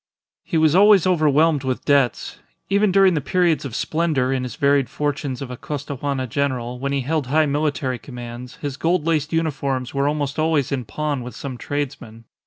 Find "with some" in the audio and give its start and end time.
11.21-11.55